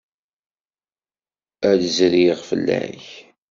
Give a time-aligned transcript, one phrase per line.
[1.69, 3.05] Ad d-zriɣ fell-ak.